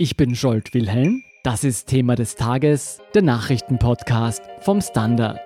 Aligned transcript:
Ich 0.00 0.16
bin 0.16 0.36
Scholt 0.36 0.74
Wilhelm. 0.74 1.24
Das 1.42 1.64
ist 1.64 1.88
Thema 1.88 2.14
des 2.14 2.36
Tages, 2.36 3.00
der 3.16 3.22
Nachrichtenpodcast 3.22 4.40
vom 4.60 4.80
Standard. 4.80 5.40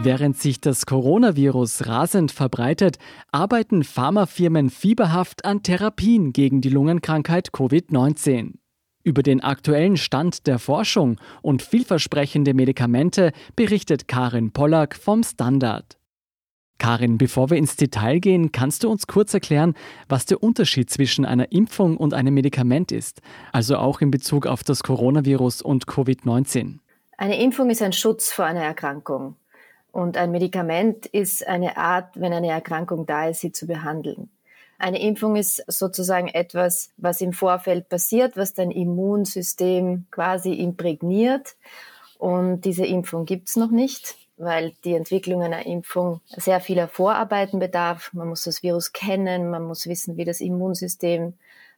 Während 0.00 0.38
sich 0.38 0.60
das 0.60 0.86
Coronavirus 0.86 1.88
rasend 1.88 2.30
verbreitet, 2.30 2.98
arbeiten 3.32 3.82
Pharmafirmen 3.82 4.70
fieberhaft 4.70 5.44
an 5.44 5.64
Therapien 5.64 6.32
gegen 6.32 6.60
die 6.60 6.70
Lungenkrankheit 6.70 7.48
Covid-19. 7.48 8.58
Über 9.02 9.24
den 9.24 9.40
aktuellen 9.40 9.96
Stand 9.96 10.46
der 10.46 10.60
Forschung 10.60 11.18
und 11.42 11.62
vielversprechende 11.62 12.54
Medikamente 12.54 13.32
berichtet 13.56 14.06
Karin 14.06 14.52
Pollack 14.52 14.94
vom 14.94 15.24
Standard. 15.24 15.99
Karin, 16.80 17.18
bevor 17.18 17.50
wir 17.50 17.58
ins 17.58 17.76
Detail 17.76 18.18
gehen, 18.18 18.50
kannst 18.50 18.82
du 18.82 18.90
uns 18.90 19.06
kurz 19.06 19.32
erklären, 19.34 19.74
was 20.08 20.26
der 20.26 20.42
Unterschied 20.42 20.90
zwischen 20.90 21.24
einer 21.24 21.52
Impfung 21.52 21.96
und 21.96 22.14
einem 22.14 22.34
Medikament 22.34 22.90
ist, 22.90 23.20
also 23.52 23.76
auch 23.76 24.00
in 24.00 24.10
Bezug 24.10 24.46
auf 24.46 24.64
das 24.64 24.82
Coronavirus 24.82 25.62
und 25.62 25.86
Covid-19? 25.86 26.78
Eine 27.16 27.40
Impfung 27.40 27.70
ist 27.70 27.82
ein 27.82 27.92
Schutz 27.92 28.32
vor 28.32 28.46
einer 28.46 28.64
Erkrankung. 28.64 29.36
Und 29.92 30.16
ein 30.16 30.30
Medikament 30.30 31.06
ist 31.06 31.46
eine 31.46 31.76
Art, 31.76 32.18
wenn 32.18 32.32
eine 32.32 32.48
Erkrankung 32.48 33.06
da 33.06 33.28
ist, 33.28 33.40
sie 33.40 33.52
zu 33.52 33.66
behandeln. 33.66 34.30
Eine 34.78 35.02
Impfung 35.02 35.36
ist 35.36 35.62
sozusagen 35.66 36.28
etwas, 36.28 36.90
was 36.96 37.20
im 37.20 37.34
Vorfeld 37.34 37.90
passiert, 37.90 38.38
was 38.38 38.54
dein 38.54 38.70
Immunsystem 38.70 40.06
quasi 40.10 40.54
imprägniert. 40.54 41.56
Und 42.18 42.62
diese 42.62 42.86
Impfung 42.86 43.26
gibt's 43.26 43.56
noch 43.56 43.70
nicht, 43.70 44.16
weil 44.40 44.72
die 44.84 44.94
Entwicklung 44.94 45.42
einer 45.42 45.66
Impfung 45.66 46.20
sehr 46.26 46.60
vieler 46.60 46.88
Vorarbeiten 46.88 47.58
bedarf. 47.58 48.10
Man 48.12 48.28
muss 48.28 48.44
das 48.44 48.62
Virus 48.62 48.92
kennen, 48.92 49.50
man 49.50 49.64
muss 49.64 49.86
wissen, 49.86 50.16
wie 50.16 50.24
das 50.24 50.40
Immunsystem 50.40 51.34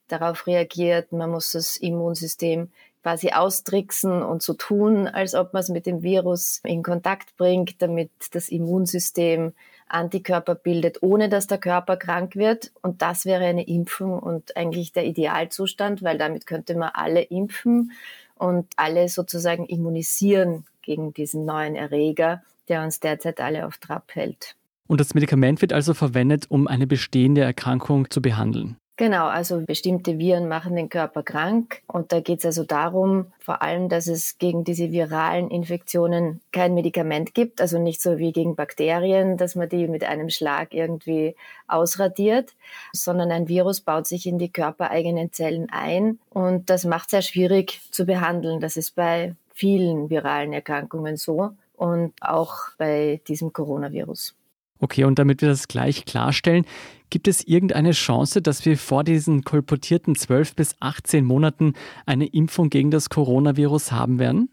darauf 0.09 0.47
reagiert, 0.47 1.13
man 1.13 1.31
muss 1.31 1.53
das 1.53 1.77
Immunsystem 1.77 2.71
quasi 3.03 3.31
austricksen 3.31 4.23
und 4.23 4.43
so 4.43 4.55
tun, 4.55 5.09
als 5.09 5.35
ob 5.35 5.53
man 5.53 5.61
es 5.61 5.69
mit 5.69 5.87
dem 5.87 6.03
Virus 6.03 6.61
in 6.65 6.85
Kontakt 6.85 7.37
bringt, 7.37 7.83
damit 7.83 8.11
das 8.31 8.49
Immunsystem 8.49 9.55
Antikörper 9.89 10.55
bildet, 10.55 11.03
ohne 11.03 11.29
dass 11.29 11.49
der 11.49 11.59
Körper 11.59 11.97
krank 11.97 12.37
wird. 12.37 12.71
Und 12.81 13.03
das 13.03 13.25
wäre 13.25 13.45
eine 13.45 13.67
Impfung 13.67 14.19
und 14.19 14.57
eigentlich 14.57 14.93
der 14.93 15.05
Idealzustand, 15.05 16.03
weil 16.03 16.17
damit 16.17 16.47
könnte 16.47 16.77
man 16.77 16.91
alle 16.95 17.23
impfen 17.23 17.93
und 18.37 18.67
alle 18.77 19.09
sozusagen 19.09 19.67
immunisieren 19.67 20.65
gegen 20.83 21.13
diesen 21.13 21.45
neuen 21.45 21.77
Erreger, 21.77 22.43
der 22.69 22.83
uns 22.83 23.01
derzeit 23.01 23.41
alle 23.41 23.67
auf 23.67 23.79
Trab 23.79 24.15
hält. 24.15 24.57
Und 24.89 25.01
das 25.01 25.15
Medikament 25.15 25.63
wird 25.63 25.73
also 25.73 25.95
verwendet, 25.95 26.47
um 26.49 26.67
eine 26.67 26.87
bestehende 26.87 27.43
Erkrankung 27.43 28.11
zu 28.11 28.21
behandeln. 28.21 28.77
Genau, 28.97 29.27
also 29.27 29.63
bestimmte 29.63 30.19
Viren 30.19 30.49
machen 30.49 30.77
den 30.77 30.91
Körper 30.91 31.23
krank. 31.23 31.81
Und 31.87 32.13
da 32.13 32.21
geht 32.21 32.41
es 32.41 32.45
also 32.45 32.63
darum, 32.63 33.33
vor 33.39 33.63
allem, 33.63 33.89
dass 33.89 34.07
es 34.07 34.37
gegen 34.39 34.65
diese 34.65 34.93
viralen 34.93 35.51
Infektionen 35.51 36.43
kein 36.53 36.75
Medikament 36.75 37.35
gibt, 37.35 37.63
also 37.63 37.79
nicht 37.79 38.03
so 38.03 38.19
wie 38.19 38.33
gegen 38.33 38.55
Bakterien, 38.55 39.39
dass 39.39 39.55
man 39.55 39.71
die 39.71 39.89
mit 39.89 40.05
einem 40.05 40.29
Schlag 40.29 40.75
irgendwie 40.75 41.35
ausradiert, 41.67 42.55
sondern 42.93 43.33
ein 43.33 43.49
Virus 43.49 43.81
baut 43.81 44.07
sich 44.07 44.27
in 44.27 44.39
die 44.39 44.53
körpereigenen 44.53 45.33
Zellen 45.33 45.69
ein. 45.71 46.19
Und 46.29 46.69
das 46.69 46.85
macht 46.85 47.11
sehr 47.11 47.23
schwierig 47.23 47.81
zu 47.91 48.05
behandeln. 48.05 48.61
Das 48.61 48.77
ist 48.77 48.95
bei 48.95 49.35
vielen 49.55 50.11
viralen 50.11 50.53
Erkrankungen 50.53 51.17
so 51.17 51.53
und 51.83 52.13
auch 52.21 52.55
bei 52.79 53.21
diesem 53.27 53.53
Coronavirus. 53.53 54.37
Okay, 54.79 55.03
und 55.03 55.19
damit 55.19 55.43
wir 55.43 55.49
das 55.49 55.67
gleich 55.67 56.05
klarstellen, 56.05 56.65
gibt 57.11 57.27
es 57.27 57.45
irgendeine 57.45 57.91
Chance, 57.91 58.41
dass 58.41 58.65
wir 58.65 58.79
vor 58.79 59.03
diesen 59.03 59.43
kolportierten 59.43 60.15
12 60.15 60.55
bis 60.55 60.77
18 60.79 61.25
Monaten 61.25 61.75
eine 62.07 62.27
Impfung 62.27 62.71
gegen 62.71 62.93
das 62.93 63.11
Coronavirus 63.11 63.91
haben 63.91 64.21
werden? 64.21 64.49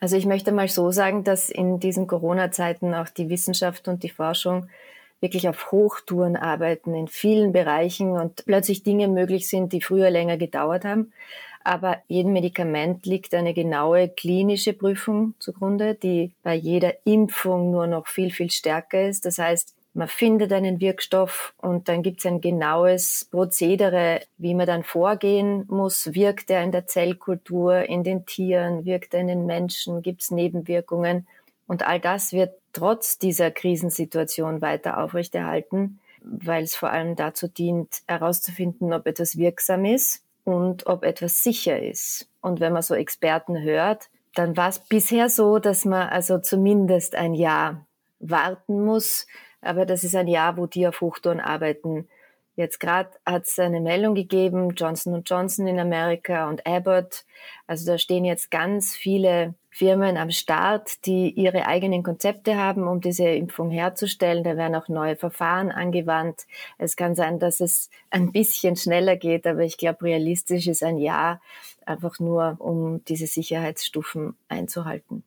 Also 0.00 0.16
ich 0.16 0.26
möchte 0.26 0.50
mal 0.50 0.66
so 0.66 0.90
sagen, 0.90 1.22
dass 1.22 1.48
in 1.48 1.78
diesen 1.78 2.08
Corona-Zeiten 2.08 2.92
auch 2.92 3.08
die 3.08 3.28
Wissenschaft 3.28 3.86
und 3.86 4.02
die 4.02 4.10
Forschung 4.10 4.68
wirklich 5.20 5.48
auf 5.48 5.70
Hochtouren 5.70 6.34
arbeiten 6.34 6.92
in 6.92 7.06
vielen 7.06 7.52
Bereichen 7.52 8.10
und 8.10 8.44
plötzlich 8.46 8.82
Dinge 8.82 9.06
möglich 9.06 9.48
sind, 9.48 9.72
die 9.72 9.80
früher 9.80 10.10
länger 10.10 10.36
gedauert 10.38 10.84
haben. 10.84 11.12
Aber 11.64 12.02
jedem 12.08 12.34
Medikament 12.34 13.06
liegt 13.06 13.32
eine 13.32 13.54
genaue 13.54 14.10
klinische 14.10 14.74
Prüfung 14.74 15.32
zugrunde, 15.38 15.94
die 15.94 16.34
bei 16.42 16.54
jeder 16.54 16.92
Impfung 17.06 17.70
nur 17.70 17.86
noch 17.86 18.06
viel, 18.06 18.30
viel 18.30 18.50
stärker 18.50 19.08
ist. 19.08 19.24
Das 19.24 19.38
heißt, 19.38 19.74
man 19.94 20.08
findet 20.08 20.52
einen 20.52 20.80
Wirkstoff 20.80 21.54
und 21.56 21.88
dann 21.88 22.02
gibt 22.02 22.20
es 22.20 22.26
ein 22.26 22.42
genaues 22.42 23.28
Prozedere, 23.30 24.20
wie 24.36 24.52
man 24.52 24.66
dann 24.66 24.82
vorgehen 24.82 25.64
muss. 25.68 26.12
Wirkt 26.12 26.50
er 26.50 26.62
in 26.62 26.72
der 26.72 26.86
Zellkultur, 26.86 27.84
in 27.84 28.04
den 28.04 28.26
Tieren, 28.26 28.84
wirkt 28.84 29.14
er 29.14 29.20
in 29.20 29.28
den 29.28 29.46
Menschen, 29.46 30.02
gibt 30.02 30.20
es 30.20 30.30
Nebenwirkungen? 30.30 31.26
Und 31.66 31.86
all 31.86 31.98
das 31.98 32.34
wird 32.34 32.52
trotz 32.74 33.18
dieser 33.18 33.50
Krisensituation 33.50 34.60
weiter 34.60 34.98
aufrechterhalten, 35.02 36.00
weil 36.20 36.64
es 36.64 36.74
vor 36.74 36.90
allem 36.90 37.16
dazu 37.16 37.48
dient, 37.48 38.02
herauszufinden, 38.06 38.92
ob 38.92 39.06
etwas 39.06 39.38
wirksam 39.38 39.86
ist 39.86 40.23
und 40.44 40.86
ob 40.86 41.04
etwas 41.04 41.42
sicher 41.42 41.82
ist. 41.82 42.28
Und 42.40 42.60
wenn 42.60 42.72
man 42.72 42.82
so 42.82 42.94
Experten 42.94 43.62
hört, 43.62 44.10
dann 44.34 44.56
war 44.56 44.68
es 44.68 44.78
bisher 44.78 45.28
so, 45.28 45.58
dass 45.58 45.84
man 45.84 46.08
also 46.08 46.38
zumindest 46.38 47.14
ein 47.14 47.34
Jahr 47.34 47.86
warten 48.18 48.84
muss. 48.84 49.26
Aber 49.60 49.86
das 49.86 50.04
ist 50.04 50.14
ein 50.14 50.28
Jahr, 50.28 50.56
wo 50.56 50.66
die 50.66 50.86
auf 50.86 51.00
Hochtouren 51.00 51.40
arbeiten. 51.40 52.08
Jetzt 52.56 52.78
gerade 52.78 53.10
hat 53.26 53.46
es 53.46 53.58
eine 53.58 53.80
Meldung 53.80 54.14
gegeben, 54.14 54.70
Johnson 54.76 55.22
Johnson 55.26 55.66
in 55.66 55.80
Amerika 55.80 56.48
und 56.48 56.64
Abbott. 56.66 57.24
Also 57.66 57.84
da 57.86 57.98
stehen 57.98 58.24
jetzt 58.24 58.50
ganz 58.50 58.94
viele 58.94 59.54
Firmen 59.70 60.16
am 60.16 60.30
Start, 60.30 61.04
die 61.04 61.30
ihre 61.30 61.66
eigenen 61.66 62.04
Konzepte 62.04 62.56
haben, 62.56 62.86
um 62.86 63.00
diese 63.00 63.26
Impfung 63.26 63.70
herzustellen. 63.70 64.44
Da 64.44 64.56
werden 64.56 64.76
auch 64.76 64.86
neue 64.86 65.16
Verfahren 65.16 65.72
angewandt. 65.72 66.46
Es 66.78 66.94
kann 66.94 67.16
sein, 67.16 67.40
dass 67.40 67.58
es 67.58 67.90
ein 68.10 68.30
bisschen 68.30 68.76
schneller 68.76 69.16
geht, 69.16 69.48
aber 69.48 69.62
ich 69.62 69.76
glaube, 69.76 70.04
realistisch 70.04 70.68
ist 70.68 70.84
ein 70.84 70.98
Jahr 70.98 71.40
einfach 71.86 72.20
nur, 72.20 72.54
um 72.60 73.04
diese 73.04 73.26
Sicherheitsstufen 73.26 74.36
einzuhalten. 74.48 75.24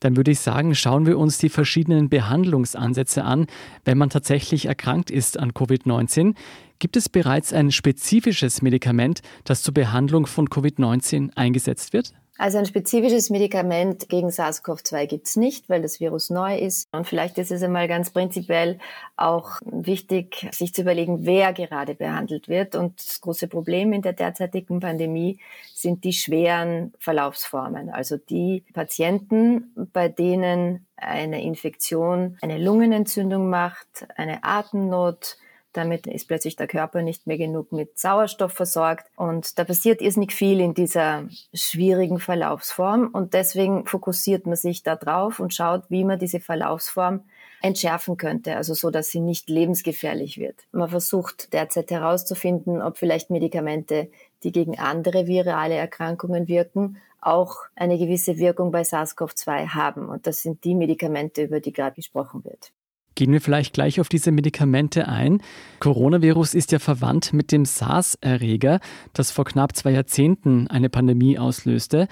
Dann 0.00 0.16
würde 0.16 0.30
ich 0.30 0.40
sagen, 0.40 0.74
schauen 0.74 1.06
wir 1.06 1.18
uns 1.18 1.38
die 1.38 1.48
verschiedenen 1.48 2.08
Behandlungsansätze 2.08 3.24
an, 3.24 3.46
wenn 3.84 3.98
man 3.98 4.10
tatsächlich 4.10 4.66
erkrankt 4.66 5.10
ist 5.10 5.38
an 5.38 5.52
Covid-19. 5.52 6.34
Gibt 6.78 6.96
es 6.96 7.08
bereits 7.08 7.52
ein 7.52 7.72
spezifisches 7.72 8.62
Medikament, 8.62 9.20
das 9.44 9.62
zur 9.62 9.74
Behandlung 9.74 10.26
von 10.26 10.48
Covid-19 10.48 11.34
eingesetzt 11.34 11.92
wird? 11.92 12.12
Also 12.38 12.58
ein 12.58 12.66
spezifisches 12.66 13.30
Medikament 13.30 14.08
gegen 14.08 14.28
SARS-CoV-2 14.28 15.06
gibt's 15.06 15.34
nicht, 15.34 15.68
weil 15.68 15.82
das 15.82 15.98
Virus 15.98 16.30
neu 16.30 16.56
ist. 16.56 16.86
Und 16.92 17.04
vielleicht 17.04 17.36
ist 17.36 17.50
es 17.50 17.64
einmal 17.64 17.88
ganz 17.88 18.10
prinzipiell 18.10 18.78
auch 19.16 19.58
wichtig, 19.64 20.48
sich 20.52 20.72
zu 20.72 20.82
überlegen, 20.82 21.26
wer 21.26 21.52
gerade 21.52 21.96
behandelt 21.96 22.46
wird. 22.46 22.76
Und 22.76 23.00
das 23.00 23.20
große 23.20 23.48
Problem 23.48 23.92
in 23.92 24.02
der 24.02 24.12
derzeitigen 24.12 24.78
Pandemie 24.78 25.40
sind 25.74 26.04
die 26.04 26.12
schweren 26.12 26.94
Verlaufsformen. 27.00 27.90
Also 27.90 28.16
die 28.16 28.64
Patienten, 28.72 29.72
bei 29.92 30.08
denen 30.08 30.86
eine 30.94 31.42
Infektion 31.42 32.38
eine 32.40 32.58
Lungenentzündung 32.58 33.50
macht, 33.50 34.06
eine 34.16 34.44
Atemnot, 34.44 35.38
damit 35.78 36.06
ist 36.06 36.28
plötzlich 36.28 36.56
der 36.56 36.66
Körper 36.66 37.02
nicht 37.02 37.26
mehr 37.26 37.38
genug 37.38 37.72
mit 37.72 37.98
Sauerstoff 37.98 38.52
versorgt. 38.52 39.06
Und 39.16 39.58
da 39.58 39.64
passiert 39.64 40.02
irrsinnig 40.02 40.32
viel 40.32 40.60
in 40.60 40.74
dieser 40.74 41.28
schwierigen 41.54 42.18
Verlaufsform. 42.18 43.08
Und 43.12 43.32
deswegen 43.32 43.86
fokussiert 43.86 44.46
man 44.46 44.56
sich 44.56 44.82
da 44.82 44.96
drauf 44.96 45.40
und 45.40 45.54
schaut, 45.54 45.84
wie 45.88 46.04
man 46.04 46.18
diese 46.18 46.40
Verlaufsform 46.40 47.22
entschärfen 47.62 48.16
könnte, 48.16 48.56
also 48.56 48.74
so, 48.74 48.90
dass 48.90 49.08
sie 49.08 49.20
nicht 49.20 49.48
lebensgefährlich 49.48 50.38
wird. 50.38 50.66
Man 50.72 50.88
versucht 50.88 51.52
derzeit 51.52 51.90
herauszufinden, 51.90 52.82
ob 52.82 52.98
vielleicht 52.98 53.30
Medikamente, 53.30 54.10
die 54.42 54.52
gegen 54.52 54.78
andere 54.78 55.26
virale 55.26 55.74
Erkrankungen 55.74 56.46
wirken, 56.46 56.98
auch 57.20 57.56
eine 57.74 57.98
gewisse 57.98 58.38
Wirkung 58.38 58.70
bei 58.70 58.82
SARS-CoV-2 58.82 59.74
haben. 59.74 60.08
Und 60.08 60.26
das 60.26 60.42
sind 60.42 60.62
die 60.64 60.74
Medikamente, 60.74 61.42
über 61.42 61.60
die 61.60 61.72
gerade 61.72 61.96
gesprochen 61.96 62.44
wird. 62.44 62.72
Gehen 63.18 63.32
wir 63.32 63.40
vielleicht 63.40 63.74
gleich 63.74 64.00
auf 64.00 64.08
diese 64.08 64.30
Medikamente 64.30 65.08
ein. 65.08 65.42
Coronavirus 65.80 66.54
ist 66.54 66.70
ja 66.70 66.78
verwandt 66.78 67.32
mit 67.32 67.50
dem 67.50 67.64
SARS-Erreger, 67.64 68.78
das 69.12 69.32
vor 69.32 69.44
knapp 69.44 69.74
zwei 69.74 69.90
Jahrzehnten 69.90 70.68
eine 70.68 70.88
Pandemie 70.88 71.36
auslöste. 71.36 72.06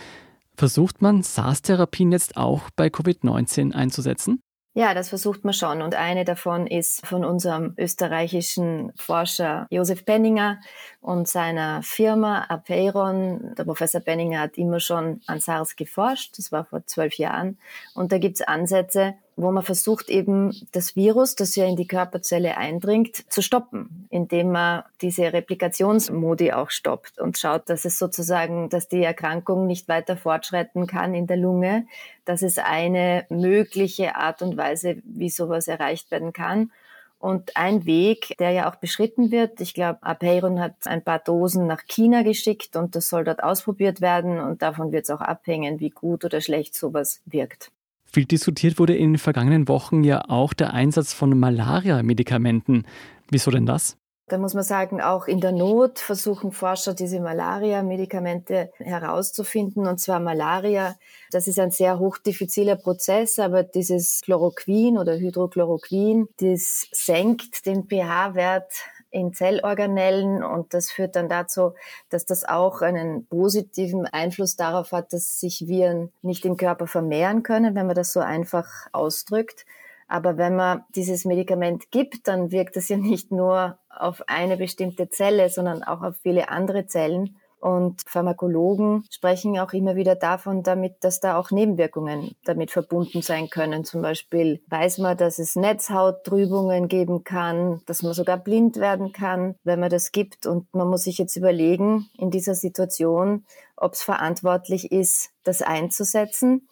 Versucht 0.57 1.03
man 1.03 1.23
SARS-Therapien 1.23 2.11
jetzt 2.11 2.37
auch 2.37 2.71
bei 2.75 2.89
Covid-19 2.89 3.73
einzusetzen? 3.73 4.41
Ja, 4.75 4.95
das 4.95 5.09
versucht 5.09 5.45
man 5.45 5.55
schon. 5.55 5.81
Und 5.81 5.95
eine 5.95 6.25
davon 6.25 6.67
ist 6.67 7.07
von 7.07 7.25
unserem 7.25 7.75
österreichischen 7.79 8.93
Forscher 8.97 9.69
Josef 9.71 10.05
Penninger 10.05 10.59
und 11.01 11.29
seiner 11.29 11.85
Firma 11.85 12.47
Apeiron. 12.49 13.55
Der 13.57 13.63
Professor 13.63 14.01
Penninger 14.01 14.41
hat 14.41 14.59
immer 14.59 14.81
schon 14.81 15.21
an 15.29 15.39
SARS 15.39 15.77
geforscht. 15.77 16.37
Das 16.37 16.51
war 16.51 16.65
vor 16.65 16.85
zwölf 16.85 17.15
Jahren. 17.15 17.59
Und 17.95 18.11
da 18.11 18.19
gibt 18.19 18.41
es 18.41 18.47
Ansätze, 18.47 19.15
wo 19.37 19.53
man 19.53 19.63
versucht 19.63 20.09
eben 20.09 20.55
das 20.73 20.97
Virus, 20.97 21.37
das 21.37 21.57
ja 21.57 21.67
in 21.67 21.77
die 21.77 21.87
Körperzelle 21.87 22.57
eindringt, 22.57 23.31
zu 23.31 23.43
stoppen, 23.43 24.07
indem 24.09 24.51
man 24.51 24.83
diese 25.03 25.33
Replikationsmodi 25.33 26.53
auch 26.53 26.71
stoppt 26.71 27.21
und 27.21 27.37
schaut, 27.37 27.69
dass 27.69 27.85
es 27.85 27.99
sozusagen, 27.99 28.71
dass 28.71 28.89
die 28.89 29.03
Erkrankung 29.03 29.67
nicht 29.67 29.89
weiter 29.89 30.17
fortschreiten 30.17 30.87
kann 30.87 31.15
in 31.15 31.27
der 31.27 31.37
Lunge. 31.37 31.87
Das 32.25 32.41
ist 32.41 32.59
eine 32.59 33.27
mögliche 33.29 34.17
Art 34.17 34.41
und 34.41 34.57
Weise, 34.57 34.97
wie 35.05 35.31
sowas 35.31 35.69
erreicht 35.69 36.11
werden 36.11 36.33
kann. 36.33 36.73
Und 37.19 37.57
ein 37.57 37.85
Weg, 37.87 38.35
der 38.39 38.51
ja 38.51 38.71
auch 38.71 38.77
beschritten 38.77 39.31
wird, 39.31 39.61
ich 39.61 39.75
glaube, 39.75 40.03
Apeiron 40.03 40.61
hat 40.61 40.75
ein 40.87 41.03
paar 41.03 41.19
Dosen 41.19 41.67
nach 41.67 41.83
China 41.87 42.23
geschickt 42.23 42.77
und 42.77 42.95
das 42.95 43.09
soll 43.09 43.25
dort 43.25 43.43
ausprobiert 43.43 44.01
werden 44.01 44.39
und 44.39 44.63
davon 44.63 44.93
wird 44.93 45.05
es 45.05 45.11
auch 45.11 45.21
abhängen, 45.21 45.81
wie 45.81 45.91
gut 45.91 46.25
oder 46.25 46.41
schlecht 46.41 46.75
sowas 46.75 47.23
wirkt. 47.27 47.71
Viel 48.13 48.25
diskutiert 48.25 48.79
wurde 48.79 48.97
in 48.97 49.13
den 49.13 49.19
vergangenen 49.19 49.69
Wochen 49.69 50.05
ja 50.05 50.23
auch 50.29 50.55
der 50.55 50.73
Einsatz 50.73 51.13
von 51.13 51.39
Malaria-Medikamenten. 51.39 52.85
Wieso 53.31 53.51
denn 53.51 53.67
das? 53.67 53.97
Da 54.29 54.39
muss 54.39 54.55
man 54.55 54.65
sagen, 54.65 55.01
auch 55.01 55.29
in 55.29 55.41
der 55.41 55.53
Not 55.53 56.01
versuchen 56.01 56.51
Forscher 56.51 56.95
diese 56.95 57.21
Malaria-Medikamente 57.21 58.73
herauszufinden. 58.79 59.87
Und 59.87 60.01
zwar 60.01 60.19
Malaria, 60.19 60.97
das 61.31 61.47
ist 61.47 61.61
ein 61.61 61.71
sehr 61.71 62.01
hochdiffiziler 62.01 62.75
Prozess, 62.75 63.39
aber 63.39 63.63
dieses 63.63 64.23
Chloroquin 64.25 64.99
oder 64.99 65.17
Hydrochloroquin, 65.17 66.27
das 66.41 66.89
senkt 66.91 67.67
den 67.67 67.85
pH-Wert 67.85 68.73
in 69.17 69.33
Zellorganellen 69.33 70.45
und 70.45 70.75
das 70.75 70.91
führt 70.91 71.17
dann 71.17 71.31
dazu, 71.31 71.73
dass 72.11 72.27
das 72.27 72.45
auch 72.45 72.83
einen 72.83 73.27
positiven 73.27 74.05
Einfluss 74.07 74.57
darauf 74.57 74.93
hat, 74.93 75.15
dass 75.15 75.41
sich 75.41 75.67
Viren 75.67 76.13
nicht 76.21 76.45
im 76.45 76.59
Körper 76.59 76.87
vermehren 76.87 77.43
können, 77.43 77.75
wenn 77.75 77.87
man 77.87 77.97
das 77.97 78.13
so 78.13 78.21
einfach 78.21 78.69
ausdrückt. 78.93 79.65
Aber 80.07 80.37
wenn 80.37 80.55
man 80.55 80.85
dieses 80.95 81.25
Medikament 81.25 81.91
gibt, 81.91 82.29
dann 82.29 82.51
wirkt 82.51 82.77
es 82.77 82.91
ja 82.91 82.99
nicht 82.99 83.33
nur 83.33 83.79
auf 83.89 84.23
eine 84.27 84.59
bestimmte 84.59 85.09
Zelle, 85.09 85.49
sondern 85.49 85.83
auch 85.83 86.03
auf 86.03 86.17
viele 86.23 86.51
andere 86.51 86.87
Zellen. 86.87 87.37
Und 87.67 88.03
Pharmakologen 88.07 89.03
sprechen 89.11 89.59
auch 89.59 89.73
immer 89.73 89.97
wieder 89.97 90.15
davon, 90.15 90.63
damit, 90.63 91.03
dass 91.03 91.19
da 91.19 91.37
auch 91.37 91.51
Nebenwirkungen 91.51 92.37
damit 92.45 92.71
verbunden 92.71 93.23
sein 93.23 93.51
können. 93.51 93.85
Zum 93.85 94.03
Beispiel 94.03 94.63
weiß 94.69 94.99
man, 94.99 95.17
dass 95.17 95.41
es 95.41 95.57
Netzhauttrübungen 95.57 96.87
geben 96.87 97.25
kann, 97.25 97.83
dass 97.87 98.05
man 98.05 98.13
sogar 98.13 98.37
blind 98.37 98.77
werden 98.77 99.13
kann, 99.13 99.57
wenn 99.65 99.81
man 99.81 99.91
das 99.91 100.13
gibt. 100.13 100.47
Und 100.47 100.73
man 100.77 100.87
muss 100.87 101.03
sich 101.03 101.19
jetzt 101.19 101.35
überlegen, 101.35 102.09
in 102.17 102.31
dieser 102.31 102.55
Situation, 102.55 103.45
ob 103.77 103.95
es 103.95 104.03
verantwortlich 104.03 104.93
ist, 104.93 105.31
das 105.43 105.61
einzusetzen 105.61 106.69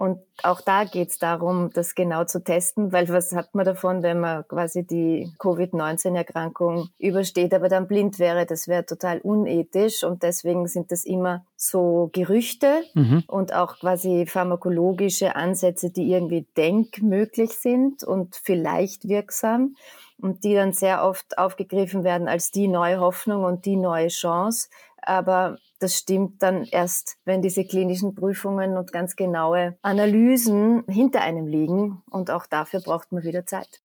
und 0.00 0.18
auch 0.42 0.62
da 0.62 0.84
geht 0.84 1.10
es 1.10 1.18
darum, 1.18 1.68
das 1.74 1.94
genau 1.94 2.24
zu 2.24 2.42
testen, 2.42 2.90
weil 2.90 3.06
was 3.10 3.34
hat 3.34 3.54
man 3.54 3.66
davon, 3.66 4.02
wenn 4.02 4.18
man 4.18 4.48
quasi 4.48 4.82
die 4.82 5.30
Covid-19-Erkrankung 5.38 6.88
übersteht, 6.98 7.52
aber 7.52 7.68
dann 7.68 7.86
blind 7.86 8.18
wäre? 8.18 8.46
Das 8.46 8.66
wäre 8.66 8.86
total 8.86 9.18
unethisch 9.18 10.02
und 10.02 10.22
deswegen 10.22 10.66
sind 10.68 10.90
das 10.90 11.04
immer 11.04 11.44
so 11.54 12.08
Gerüchte 12.14 12.82
mhm. 12.94 13.24
und 13.26 13.52
auch 13.52 13.78
quasi 13.78 14.24
pharmakologische 14.26 15.36
Ansätze, 15.36 15.90
die 15.90 16.10
irgendwie 16.10 16.46
denkmöglich 16.56 17.50
sind 17.50 18.02
und 18.02 18.36
vielleicht 18.36 19.06
wirksam 19.06 19.76
und 20.16 20.44
die 20.44 20.54
dann 20.54 20.72
sehr 20.72 21.04
oft 21.04 21.36
aufgegriffen 21.36 22.04
werden 22.04 22.26
als 22.26 22.50
die 22.50 22.68
neue 22.68 23.00
Hoffnung 23.00 23.44
und 23.44 23.66
die 23.66 23.76
neue 23.76 24.08
Chance. 24.08 24.70
Aber 25.02 25.58
das 25.80 25.96
stimmt 25.96 26.42
dann 26.42 26.64
erst, 26.64 27.16
wenn 27.24 27.42
diese 27.42 27.64
klinischen 27.64 28.14
Prüfungen 28.14 28.76
und 28.76 28.92
ganz 28.92 29.16
genaue 29.16 29.76
Analysen 29.82 30.84
hinter 30.86 31.22
einem 31.22 31.46
liegen. 31.46 32.02
Und 32.10 32.30
auch 32.30 32.46
dafür 32.46 32.80
braucht 32.80 33.10
man 33.12 33.24
wieder 33.24 33.46
Zeit. 33.46 33.80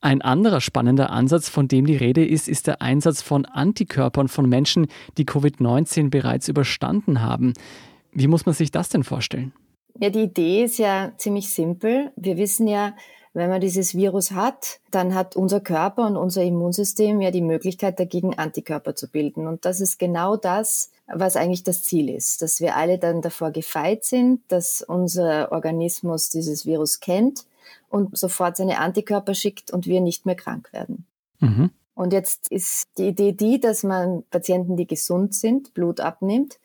Ein 0.00 0.22
anderer 0.22 0.60
spannender 0.60 1.10
Ansatz, 1.10 1.48
von 1.48 1.68
dem 1.68 1.86
die 1.86 1.96
Rede 1.96 2.26
ist, 2.26 2.48
ist 2.48 2.66
der 2.66 2.82
Einsatz 2.82 3.22
von 3.22 3.44
Antikörpern 3.44 4.28
von 4.28 4.48
Menschen, 4.48 4.88
die 5.16 5.24
Covid-19 5.24 6.10
bereits 6.10 6.48
überstanden 6.48 7.22
haben. 7.22 7.52
Wie 8.12 8.26
muss 8.26 8.46
man 8.46 8.54
sich 8.54 8.70
das 8.70 8.88
denn 8.88 9.04
vorstellen? 9.04 9.52
Ja, 10.00 10.10
die 10.10 10.22
Idee 10.22 10.64
ist 10.64 10.78
ja 10.78 11.12
ziemlich 11.18 11.52
simpel. 11.52 12.12
Wir 12.16 12.36
wissen 12.36 12.66
ja, 12.66 12.94
wenn 13.34 13.48
man 13.48 13.60
dieses 13.60 13.94
Virus 13.94 14.32
hat, 14.32 14.80
dann 14.90 15.14
hat 15.14 15.36
unser 15.36 15.60
Körper 15.60 16.06
und 16.06 16.16
unser 16.16 16.42
Immunsystem 16.42 17.20
ja 17.20 17.30
die 17.30 17.40
Möglichkeit, 17.40 17.98
dagegen 17.98 18.38
Antikörper 18.38 18.94
zu 18.94 19.08
bilden. 19.08 19.46
Und 19.46 19.64
das 19.64 19.80
ist 19.80 19.98
genau 19.98 20.36
das, 20.36 20.90
was 21.06 21.36
eigentlich 21.36 21.62
das 21.62 21.82
Ziel 21.82 22.10
ist, 22.10 22.42
dass 22.42 22.60
wir 22.60 22.76
alle 22.76 22.98
dann 22.98 23.22
davor 23.22 23.50
gefeit 23.50 24.04
sind, 24.04 24.40
dass 24.48 24.82
unser 24.82 25.50
Organismus 25.50 26.28
dieses 26.28 26.66
Virus 26.66 27.00
kennt 27.00 27.46
und 27.88 28.16
sofort 28.16 28.56
seine 28.56 28.78
Antikörper 28.78 29.34
schickt 29.34 29.70
und 29.70 29.86
wir 29.86 30.00
nicht 30.00 30.26
mehr 30.26 30.36
krank 30.36 30.72
werden. 30.72 31.06
Mhm. 31.40 31.70
Und 31.94 32.12
jetzt 32.12 32.50
ist 32.50 32.88
die 32.96 33.08
Idee 33.08 33.32
die, 33.32 33.60
dass 33.60 33.82
man 33.82 34.24
Patienten, 34.30 34.76
die 34.76 34.86
gesund 34.86 35.34
sind, 35.34 35.74
Blut 35.74 36.00
abnimmt 36.00 36.58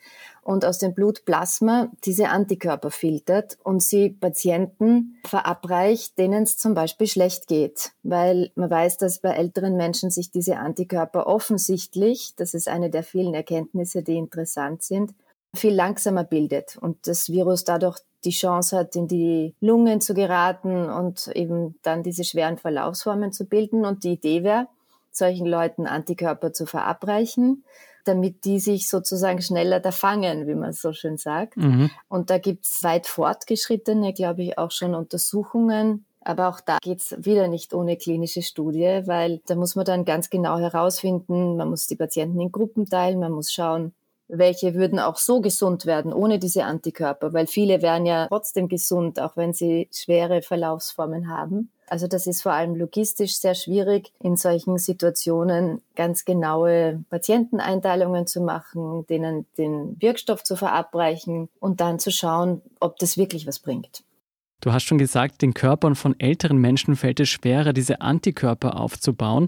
und 0.48 0.64
aus 0.64 0.78
dem 0.78 0.94
Blutplasma 0.94 1.92
diese 2.06 2.30
Antikörper 2.30 2.90
filtert 2.90 3.58
und 3.66 3.84
sie 3.84 4.12
Patienten 4.12 5.18
verabreicht, 5.26 6.18
denen 6.18 6.44
es 6.44 6.58
zum 6.58 6.74
Beispiel 6.74 7.08
schlecht 7.08 7.48
geht. 7.48 7.92
Weil 8.02 8.52
man 8.56 8.70
weiß, 8.70 8.98
dass 8.98 9.20
bei 9.20 9.32
älteren 9.32 9.76
Menschen 9.76 10.10
sich 10.10 10.32
diese 10.32 10.56
Antikörper 10.56 11.28
offensichtlich, 11.28 12.34
das 12.38 12.54
ist 12.54 12.70
eine 12.70 12.90
der 12.90 13.04
vielen 13.04 13.34
Erkenntnisse, 13.34 14.04
die 14.04 14.16
interessant 14.16 14.84
sind, 14.84 15.14
viel 15.54 15.74
langsamer 15.74 16.24
bildet 16.24 16.78
und 16.78 17.08
das 17.08 17.28
Virus 17.28 17.66
dadurch 17.66 18.00
die 18.24 18.32
Chance 18.32 18.78
hat, 18.78 18.96
in 18.96 19.10
die 19.10 19.54
Lungen 19.60 20.00
zu 20.00 20.14
geraten 20.14 20.90
und 20.90 21.28
eben 21.36 21.76
dann 21.82 22.04
diese 22.04 22.24
schweren 22.24 22.58
Verlaufsformen 22.58 23.34
zu 23.34 23.46
bilden. 23.46 23.86
Und 23.86 24.06
die 24.06 24.14
Idee 24.14 24.44
wäre, 24.44 24.68
solchen 25.18 25.46
Leuten 25.46 25.88
Antikörper 25.88 26.54
zu 26.54 26.66
verabreichen, 26.66 27.64
damit 28.06 28.46
die 28.46 28.60
sich 28.60 28.90
sozusagen 28.90 29.42
schneller 29.42 29.80
da 29.80 29.92
fangen, 29.92 30.48
wie 30.48 30.56
man 30.56 30.74
so 30.74 30.94
schön 30.94 31.18
sagt. 31.18 31.58
Mhm. 31.58 31.90
Und 32.08 32.30
da 32.30 32.38
gibt's 32.38 32.84
weit 32.84 33.08
fortgeschrittene, 33.08 34.14
glaube 34.14 34.44
ich, 34.44 34.58
auch 34.58 34.72
schon 34.72 34.96
Untersuchungen. 34.96 36.06
Aber 36.22 36.50
auch 36.50 36.60
da 36.60 36.78
geht's 36.82 37.16
wieder 37.18 37.48
nicht 37.48 37.74
ohne 37.74 37.96
klinische 37.96 38.42
Studie, 38.42 39.04
weil 39.06 39.40
da 39.46 39.56
muss 39.56 39.76
man 39.76 39.86
dann 39.86 40.04
ganz 40.04 40.30
genau 40.30 40.58
herausfinden, 40.58 41.56
man 41.56 41.70
muss 41.70 41.88
die 41.88 41.96
Patienten 41.96 42.42
in 42.42 42.52
Gruppen 42.52 42.86
teilen, 42.86 43.20
man 43.20 43.32
muss 43.32 43.52
schauen, 43.52 43.94
welche 44.28 44.76
würden 44.76 45.00
auch 45.00 45.18
so 45.18 45.42
gesund 45.42 45.86
werden 45.86 46.14
ohne 46.14 46.40
diese 46.40 46.66
Antikörper, 46.66 47.34
weil 47.34 47.48
viele 47.48 47.82
wären 47.82 48.06
ja 48.06 48.28
trotzdem 48.28 48.68
gesund, 48.68 49.20
auch 49.20 49.38
wenn 49.38 49.54
sie 49.54 49.88
schwere 49.92 50.42
Verlaufsformen 50.42 51.30
haben. 51.30 51.72
Also 51.90 52.08
das 52.08 52.28
ist 52.28 52.42
vor 52.42 52.52
allem 52.52 52.76
logistisch 52.76 53.38
sehr 53.40 53.56
schwierig, 53.56 54.12
in 54.20 54.36
solchen 54.36 54.78
Situationen 54.78 55.82
ganz 55.96 56.26
genaue 56.26 57.04
Patienteneinteilungen 57.10 58.28
zu 58.28 58.42
machen, 58.42 59.06
denen 59.08 59.46
den 59.58 59.96
Wirkstoff 60.02 60.44
zu 60.44 60.58
verabreichen 60.58 61.48
und 61.62 61.80
dann 61.80 62.00
zu 62.00 62.12
schauen, 62.12 62.62
ob 62.82 62.98
das 62.98 63.18
wirklich 63.18 63.48
was 63.48 63.60
bringt. 63.60 64.04
Du 64.68 64.74
hast 64.74 64.84
schon 64.84 64.98
gesagt, 64.98 65.42
den 65.44 65.54
Körpern 65.54 65.96
von 65.96 66.20
älteren 66.20 66.58
Menschen 66.58 66.98
fällt 66.98 67.22
es 67.22 67.30
schwerer, 67.30 67.72
diese 67.72 68.02
Antikörper 68.02 68.78
aufzubauen. 68.78 69.48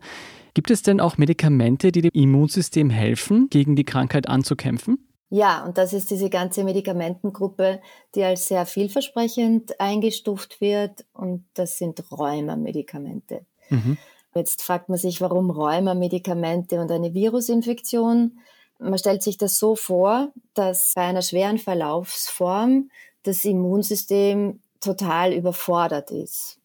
Gibt 0.53 0.71
es 0.71 0.81
denn 0.81 1.01
auch 1.01 1.17
Medikamente, 1.17 1.91
die 1.91 2.01
dem 2.01 2.11
Immunsystem 2.13 2.89
helfen, 2.89 3.49
gegen 3.49 3.75
die 3.75 3.83
Krankheit 3.83 4.29
anzukämpfen? 4.29 5.09
Ja, 5.29 5.65
und 5.65 5.77
das 5.77 5.91
ist 5.91 6.09
diese 6.09 6.29
ganze 6.29 6.63
Medikamentengruppe, 6.63 7.81
die 8.15 8.23
als 8.23 8.47
sehr 8.47 8.65
vielversprechend 8.65 9.77
eingestuft 9.81 10.61
wird. 10.61 11.03
Und 11.11 11.43
das 11.53 11.77
sind 11.77 12.01
Rheuma-Medikamente. 12.13 13.45
Mhm. 13.69 13.97
Jetzt 14.33 14.61
fragt 14.61 14.88
man 14.88 14.97
sich, 14.97 15.19
warum 15.19 15.51
Rheuma-Medikamente 15.51 16.79
und 16.79 16.93
eine 16.93 17.13
Virusinfektion? 17.13 18.39
Man 18.77 18.97
stellt 18.97 19.21
sich 19.21 19.38
das 19.38 19.59
so 19.59 19.75
vor, 19.75 20.31
dass 20.53 20.93
bei 20.95 21.01
einer 21.01 21.23
schweren 21.23 21.57
Verlaufsform 21.57 22.89
das 23.23 23.43
Immunsystem 23.43 24.61
total 24.79 25.33
überfordert 25.33 26.12
ist. 26.12 26.59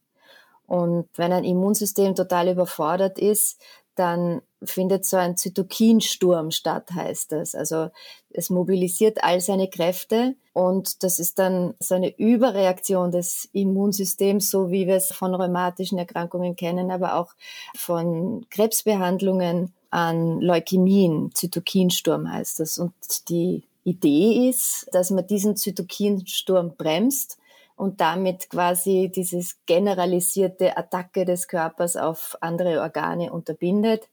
Und 0.67 1.09
wenn 1.17 1.33
ein 1.33 1.45
Immunsystem 1.45 2.15
total 2.15 2.49
überfordert 2.49 3.19
ist, 3.19 3.61
dann 3.97 4.43
findet 4.63 5.05
so 5.05 5.17
ein 5.17 5.37
Zytokinsturm 5.37 6.51
statt, 6.51 6.91
heißt 6.93 7.33
das. 7.33 7.55
Also 7.55 7.91
es 8.31 8.51
mobilisiert 8.51 9.23
all 9.23 9.41
seine 9.41 9.69
Kräfte 9.69 10.35
und 10.53 11.03
das 11.03 11.19
ist 11.19 11.39
dann 11.39 11.75
so 11.79 11.95
eine 11.95 12.17
Überreaktion 12.19 13.11
des 13.13 13.49
Immunsystems, 13.53 14.51
so 14.51 14.71
wie 14.71 14.87
wir 14.87 14.97
es 14.97 15.13
von 15.13 15.35
rheumatischen 15.35 15.99
Erkrankungen 15.99 16.57
kennen, 16.57 16.91
aber 16.91 17.17
auch 17.17 17.35
von 17.77 18.47
Krebsbehandlungen 18.51 19.73
an 19.91 20.41
Leukämien. 20.41 21.31
Zytokinsturm 21.35 22.33
heißt 22.33 22.61
das. 22.61 22.79
Und 22.79 22.93
die 23.29 23.65
Idee 23.85 24.49
ist, 24.49 24.89
dass 24.93 25.11
man 25.11 25.27
diesen 25.27 25.57
Zytokinsturm 25.57 26.75
bremst 26.77 27.39
und 27.77 28.01
damit 28.01 28.51
quasi 28.51 29.11
dieses 29.15 29.59
generalisierte 29.67 30.77
Attacke 30.77 31.25
des 31.25 31.49
Körpers 31.49 31.97
auf 31.97 32.37
andere 32.41 32.81
Organe 32.81 33.33
unterbindet 33.33 34.09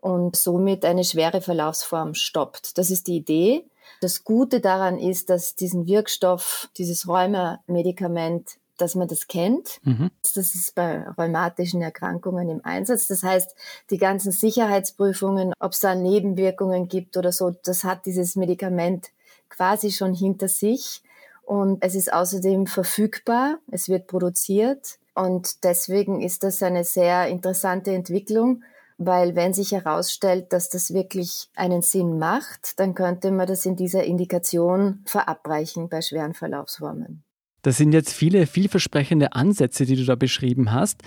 und 0.00 0.36
somit 0.36 0.84
eine 0.84 1.04
schwere 1.04 1.40
Verlaufsform 1.40 2.14
stoppt. 2.14 2.78
Das 2.78 2.90
ist 2.90 3.06
die 3.06 3.16
Idee. 3.16 3.64
Das 4.00 4.24
Gute 4.24 4.60
daran 4.60 4.98
ist, 4.98 5.30
dass 5.30 5.56
diesen 5.56 5.86
Wirkstoff, 5.86 6.68
dieses 6.76 7.08
Rheuma-Medikament 7.08 8.60
dass 8.80 8.94
man 8.94 9.08
das 9.08 9.26
kennt. 9.26 9.80
Mhm. 9.82 10.10
Das 10.22 10.36
ist 10.36 10.74
bei 10.74 11.04
rheumatischen 11.18 11.82
Erkrankungen 11.82 12.48
im 12.48 12.64
Einsatz. 12.64 13.06
Das 13.06 13.22
heißt, 13.22 13.54
die 13.90 13.98
ganzen 13.98 14.32
Sicherheitsprüfungen, 14.32 15.52
ob 15.60 15.72
es 15.72 15.80
da 15.80 15.94
Nebenwirkungen 15.94 16.88
gibt 16.88 17.16
oder 17.16 17.32
so, 17.32 17.50
das 17.50 17.84
hat 17.84 18.06
dieses 18.06 18.36
Medikament 18.36 19.08
quasi 19.48 19.90
schon 19.90 20.14
hinter 20.14 20.48
sich. 20.48 21.02
Und 21.50 21.82
es 21.82 21.96
ist 21.96 22.12
außerdem 22.12 22.68
verfügbar, 22.68 23.58
es 23.72 23.88
wird 23.88 24.06
produziert. 24.06 25.00
Und 25.16 25.64
deswegen 25.64 26.20
ist 26.20 26.44
das 26.44 26.62
eine 26.62 26.84
sehr 26.84 27.26
interessante 27.26 27.90
Entwicklung, 27.90 28.62
weil 28.98 29.34
wenn 29.34 29.52
sich 29.52 29.72
herausstellt, 29.72 30.52
dass 30.52 30.68
das 30.68 30.94
wirklich 30.94 31.48
einen 31.56 31.82
Sinn 31.82 32.20
macht, 32.20 32.78
dann 32.78 32.94
könnte 32.94 33.32
man 33.32 33.48
das 33.48 33.66
in 33.66 33.74
dieser 33.74 34.04
Indikation 34.04 35.02
verabreichen 35.06 35.88
bei 35.88 36.02
schweren 36.02 36.34
Verlaufsformen. 36.34 37.24
Das 37.62 37.78
sind 37.78 37.90
jetzt 37.94 38.12
viele 38.12 38.46
vielversprechende 38.46 39.32
Ansätze, 39.32 39.86
die 39.86 39.96
du 39.96 40.04
da 40.04 40.14
beschrieben 40.14 40.70
hast. 40.70 41.02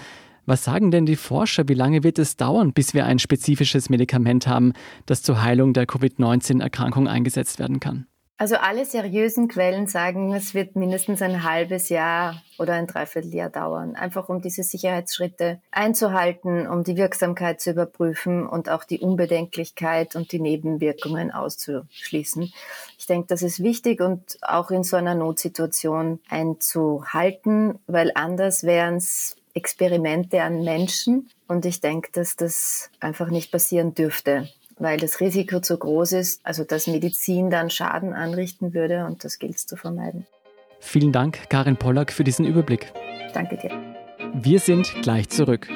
Was 0.45 0.65
sagen 0.65 0.91
denn 0.91 1.05
die 1.05 1.15
Forscher? 1.15 1.69
Wie 1.69 1.73
lange 1.73 2.03
wird 2.03 2.19
es 2.19 2.35
dauern, 2.35 2.73
bis 2.73 2.93
wir 2.93 3.05
ein 3.05 3.19
spezifisches 3.19 3.89
Medikament 3.89 4.45
haben, 4.45 4.73
das 5.05 5.21
zur 5.21 5.41
Heilung 5.41 5.71
der 5.71 5.85
Covid-19-Erkrankung 5.85 7.07
eingesetzt 7.07 7.59
werden 7.59 7.79
kann? 7.79 8.07
Also 8.37 8.55
alle 8.55 8.83
seriösen 8.83 9.47
Quellen 9.47 9.85
sagen, 9.85 10.33
es 10.33 10.55
wird 10.55 10.75
mindestens 10.75 11.21
ein 11.21 11.43
halbes 11.43 11.89
Jahr 11.89 12.41
oder 12.57 12.73
ein 12.73 12.87
Dreivierteljahr 12.87 13.49
dauern, 13.49 13.95
einfach 13.95 14.27
um 14.27 14.41
diese 14.41 14.63
Sicherheitsschritte 14.63 15.61
einzuhalten, 15.71 16.67
um 16.67 16.83
die 16.83 16.97
Wirksamkeit 16.97 17.61
zu 17.61 17.71
überprüfen 17.71 18.47
und 18.47 18.69
auch 18.69 18.85
die 18.85 18.99
Unbedenklichkeit 18.99 20.15
und 20.15 20.31
die 20.31 20.39
Nebenwirkungen 20.39 21.31
auszuschließen. 21.31 22.51
Ich 22.97 23.05
denke, 23.05 23.27
das 23.27 23.43
ist 23.43 23.61
wichtig 23.61 24.01
und 24.01 24.37
auch 24.41 24.71
in 24.71 24.83
so 24.83 24.97
einer 24.97 25.15
Notsituation 25.15 26.19
einzuhalten, 26.27 27.79
weil 27.85 28.11
anders 28.15 28.63
wären 28.63 28.95
es 28.95 29.35
Experimente 29.53 30.41
an 30.41 30.63
Menschen 30.63 31.29
und 31.47 31.65
ich 31.65 31.81
denke, 31.81 32.11
dass 32.11 32.35
das 32.35 32.89
einfach 32.99 33.29
nicht 33.29 33.51
passieren 33.51 33.93
dürfte 33.93 34.49
weil 34.77 34.99
das 34.99 35.19
Risiko 35.19 35.59
zu 35.59 35.77
groß 35.77 36.13
ist, 36.13 36.45
also 36.45 36.63
dass 36.63 36.87
Medizin 36.87 37.49
dann 37.49 37.69
Schaden 37.69 38.13
anrichten 38.13 38.73
würde 38.73 39.05
und 39.05 39.23
das 39.23 39.39
gilt 39.39 39.55
es 39.55 39.65
zu 39.65 39.75
vermeiden. 39.75 40.25
Vielen 40.79 41.11
Dank, 41.11 41.49
Karin 41.49 41.77
Pollack, 41.77 42.11
für 42.11 42.23
diesen 42.23 42.45
Überblick. 42.45 42.91
Danke 43.33 43.57
dir. 43.57 43.71
Wir 44.33 44.59
sind 44.59 44.93
gleich 45.01 45.29
zurück. 45.29 45.67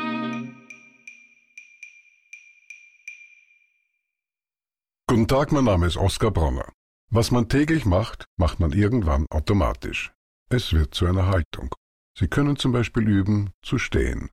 Guten 5.08 5.28
Tag, 5.28 5.52
mein 5.52 5.64
Name 5.64 5.88
ist 5.88 5.98
Oskar 5.98 6.32
Bronner. 6.32 6.74
Was 7.10 7.32
man 7.32 7.48
täglich 7.48 7.86
macht, 7.86 8.26
macht 8.36 8.60
man 8.60 8.74
irgendwann 8.74 9.26
automatisch. 9.30 10.12
Es 10.50 10.74
wird 10.74 10.94
zu 10.94 11.06
einer 11.06 11.28
Haltung. 11.28 11.74
Sie 12.18 12.28
können 12.28 12.58
zum 12.58 12.74
Beispiel 12.74 13.08
üben, 13.08 13.52
zu 13.62 13.78
stehen. 13.78 14.30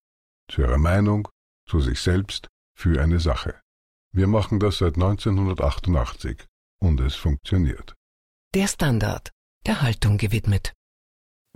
Zu 0.51 0.63
Ihrer 0.63 0.79
Meinung, 0.79 1.29
zu 1.69 1.81
sich 1.81 2.01
selbst, 2.01 2.49
für 2.75 3.01
eine 3.01 3.21
Sache. 3.21 3.61
Wir 4.17 4.29
machen 4.29 4.61
das 4.61 4.79
seit 4.79 4.95
1988 4.95 6.45
und 6.81 7.01
es 7.01 7.17
funktioniert. 7.17 7.95
Der 8.55 8.69
Standard, 8.69 9.33
der 9.67 9.83
Haltung 9.83 10.19
gewidmet. 10.19 10.73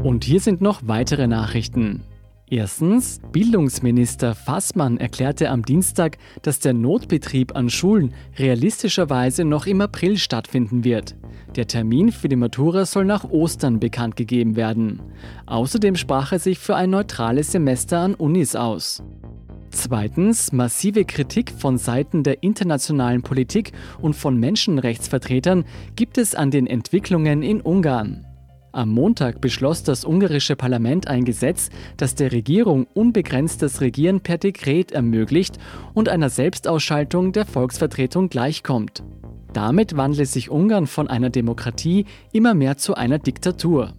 Und 0.02 0.24
hier 0.24 0.40
sind 0.40 0.60
noch 0.60 0.80
weitere 0.84 1.28
Nachrichten. 1.28 2.02
Erstens, 2.50 3.20
Bildungsminister 3.30 4.34
Fassmann 4.34 4.96
erklärte 4.96 5.50
am 5.50 5.64
Dienstag, 5.64 6.18
dass 6.42 6.58
der 6.58 6.72
Notbetrieb 6.72 7.54
an 7.54 7.70
Schulen 7.70 8.12
realistischerweise 8.36 9.44
noch 9.44 9.66
im 9.66 9.80
April 9.80 10.18
stattfinden 10.18 10.82
wird. 10.82 11.14
Der 11.54 11.68
Termin 11.68 12.10
für 12.10 12.28
die 12.28 12.34
Matura 12.34 12.86
soll 12.86 13.04
nach 13.04 13.22
Ostern 13.22 13.78
bekannt 13.78 14.16
gegeben 14.16 14.56
werden. 14.56 15.00
Außerdem 15.46 15.94
sprach 15.94 16.32
er 16.32 16.40
sich 16.40 16.58
für 16.58 16.74
ein 16.74 16.90
neutrales 16.90 17.52
Semester 17.52 18.00
an 18.00 18.14
Unis 18.16 18.56
aus. 18.56 19.00
Zweitens, 19.70 20.52
massive 20.52 21.04
Kritik 21.04 21.52
von 21.56 21.78
Seiten 21.78 22.22
der 22.22 22.42
internationalen 22.42 23.22
Politik 23.22 23.72
und 24.00 24.14
von 24.14 24.36
Menschenrechtsvertretern 24.38 25.64
gibt 25.96 26.18
es 26.18 26.34
an 26.34 26.50
den 26.50 26.66
Entwicklungen 26.66 27.42
in 27.42 27.60
Ungarn. 27.60 28.24
Am 28.72 28.90
Montag 28.90 29.40
beschloss 29.40 29.82
das 29.82 30.04
ungarische 30.04 30.54
Parlament 30.54 31.08
ein 31.08 31.24
Gesetz, 31.24 31.70
das 31.96 32.14
der 32.14 32.32
Regierung 32.32 32.86
unbegrenztes 32.94 33.80
Regieren 33.80 34.20
per 34.20 34.38
Dekret 34.38 34.92
ermöglicht 34.92 35.58
und 35.94 36.08
einer 36.08 36.28
Selbstausschaltung 36.28 37.32
der 37.32 37.46
Volksvertretung 37.46 38.28
gleichkommt. 38.28 39.02
Damit 39.52 39.96
wandle 39.96 40.26
sich 40.26 40.50
Ungarn 40.50 40.86
von 40.86 41.08
einer 41.08 41.30
Demokratie 41.30 42.04
immer 42.32 42.54
mehr 42.54 42.76
zu 42.76 42.94
einer 42.94 43.18
Diktatur. 43.18 43.94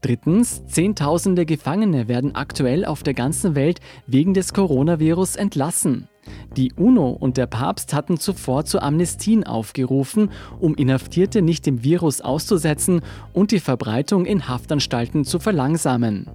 Drittens, 0.00 0.64
Zehntausende 0.66 1.46
Gefangene 1.46 2.08
werden 2.08 2.34
aktuell 2.34 2.84
auf 2.84 3.02
der 3.02 3.14
ganzen 3.14 3.54
Welt 3.54 3.80
wegen 4.06 4.34
des 4.34 4.52
Coronavirus 4.52 5.36
entlassen. 5.36 6.08
Die 6.56 6.72
UNO 6.72 7.10
und 7.10 7.36
der 7.36 7.46
Papst 7.46 7.92
hatten 7.92 8.18
zuvor 8.18 8.64
zu 8.64 8.80
Amnestien 8.80 9.44
aufgerufen, 9.44 10.30
um 10.58 10.74
Inhaftierte 10.74 11.42
nicht 11.42 11.66
dem 11.66 11.84
Virus 11.84 12.20
auszusetzen 12.20 13.00
und 13.32 13.50
die 13.50 13.60
Verbreitung 13.60 14.26
in 14.26 14.48
Haftanstalten 14.48 15.24
zu 15.24 15.38
verlangsamen. 15.38 16.30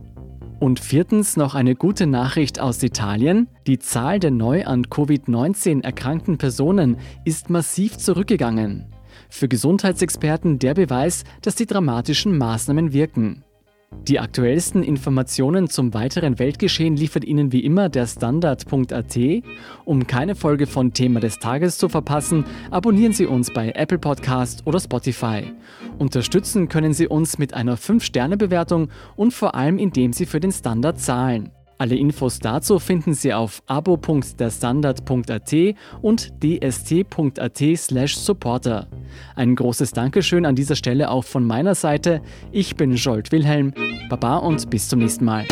Und 0.60 0.80
viertens 0.80 1.38
noch 1.38 1.56
eine 1.56 1.76
gute 1.76 2.06
Nachricht 2.06 2.60
aus 2.60 2.84
Italien. 2.84 3.48
Die 3.66 3.80
Zahl 3.80 4.20
der 4.20 4.30
neu 4.30 4.64
an 4.66 4.86
Covid-19 4.86 5.84
erkrankten 5.84 6.38
Personen 6.38 6.98
ist 7.26 7.50
massiv 7.50 7.98
zurückgegangen. 7.98 8.86
Für 9.28 9.48
Gesundheitsexperten 9.48 10.60
der 10.60 10.76
Beweis, 10.76 11.24
dass 11.42 11.56
die 11.56 11.66
dramatischen 11.66 12.38
Maßnahmen 12.38 12.94
wirken. 12.94 13.44
Die 14.08 14.20
aktuellsten 14.20 14.82
Informationen 14.82 15.70
zum 15.70 15.94
weiteren 15.94 16.40
Weltgeschehen 16.40 16.98
liefert 16.98 17.24
Ihnen 17.24 17.52
wie 17.52 17.64
immer 17.64 17.88
der 17.88 18.08
Standard.at. 18.08 19.20
Um 19.86 20.08
keine 20.08 20.36
Folge 20.36 20.66
von 20.66 20.92
Thema 20.92 21.20
des 21.20 21.38
Tages 21.38 21.78
zu 21.78 21.88
verpassen, 21.88 22.46
abonnieren 22.72 23.14
Sie 23.14 23.28
uns 23.28 23.54
bei 23.54 23.72
Apple 23.76 24.00
Podcast 24.00 24.64
oder 24.66 24.80
Spotify. 24.80 25.54
Unterstützen 26.00 26.68
können 26.68 26.94
Sie 26.94 27.08
uns 27.08 27.38
mit 27.38 27.54
einer 27.54 27.78
5-Sterne-Bewertung 27.78 28.90
und 29.16 29.34
vor 29.34 29.54
allem 29.54 29.78
indem 29.78 30.14
Sie 30.14 30.26
für 30.26 30.40
den 30.40 30.52
Standard 30.52 31.00
zahlen. 31.00 31.52
Alle 31.82 31.96
Infos 31.96 32.38
dazu 32.38 32.78
finden 32.78 33.16
Sie 33.16 33.34
auf 33.34 33.64
abo.derstandard.at 33.66 35.56
und 36.04 36.32
dst.at/supporter. 36.44 38.88
Ein 39.36 39.56
großes 39.56 39.92
Dankeschön 39.92 40.46
an 40.46 40.54
dieser 40.54 40.76
Stelle 40.76 41.10
auch 41.10 41.24
von 41.24 41.44
meiner 41.44 41.74
Seite. 41.74 42.22
Ich 42.52 42.76
bin 42.76 42.94
Jolt 42.94 43.32
Wilhelm. 43.32 43.74
Baba 44.10 44.38
und 44.38 44.70
bis 44.70 44.90
zum 44.90 45.00
nächsten 45.00 45.26
Mal. 45.26 45.48